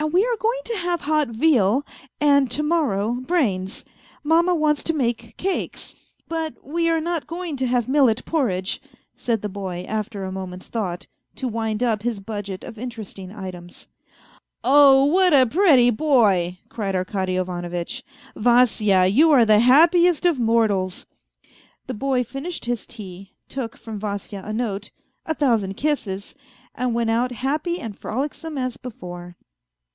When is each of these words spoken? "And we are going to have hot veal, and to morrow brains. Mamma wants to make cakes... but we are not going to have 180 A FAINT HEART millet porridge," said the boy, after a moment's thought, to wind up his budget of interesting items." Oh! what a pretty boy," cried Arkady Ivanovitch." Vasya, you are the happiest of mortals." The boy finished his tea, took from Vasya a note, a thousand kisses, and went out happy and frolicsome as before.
"And 0.02 0.14
we 0.14 0.24
are 0.24 0.36
going 0.38 0.58
to 0.64 0.76
have 0.78 1.02
hot 1.02 1.28
veal, 1.28 1.84
and 2.22 2.50
to 2.52 2.62
morrow 2.62 3.10
brains. 3.12 3.84
Mamma 4.24 4.54
wants 4.54 4.82
to 4.84 4.94
make 4.94 5.36
cakes... 5.36 6.16
but 6.26 6.54
we 6.64 6.88
are 6.88 7.02
not 7.02 7.26
going 7.26 7.54
to 7.58 7.66
have 7.66 7.86
180 7.86 7.92
A 7.92 7.92
FAINT 7.92 8.06
HEART 8.30 8.32
millet 8.32 8.54
porridge," 8.54 8.82
said 9.18 9.42
the 9.42 9.50
boy, 9.50 9.84
after 9.86 10.24
a 10.24 10.32
moment's 10.32 10.68
thought, 10.68 11.06
to 11.36 11.46
wind 11.46 11.82
up 11.82 12.00
his 12.00 12.18
budget 12.18 12.64
of 12.64 12.78
interesting 12.78 13.30
items." 13.30 13.88
Oh! 14.64 15.04
what 15.04 15.34
a 15.34 15.44
pretty 15.44 15.90
boy," 15.90 16.58
cried 16.70 16.96
Arkady 16.96 17.36
Ivanovitch." 17.36 18.02
Vasya, 18.34 19.04
you 19.06 19.30
are 19.32 19.44
the 19.44 19.60
happiest 19.60 20.24
of 20.24 20.40
mortals." 20.40 21.04
The 21.88 21.94
boy 21.94 22.24
finished 22.24 22.64
his 22.64 22.86
tea, 22.86 23.34
took 23.50 23.76
from 23.76 24.00
Vasya 24.00 24.42
a 24.46 24.52
note, 24.54 24.92
a 25.26 25.34
thousand 25.34 25.74
kisses, 25.76 26.34
and 26.74 26.94
went 26.94 27.10
out 27.10 27.32
happy 27.32 27.78
and 27.78 27.96
frolicsome 27.98 28.56
as 28.56 28.78
before. 28.78 29.36